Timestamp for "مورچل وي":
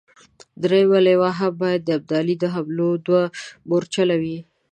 3.69-4.37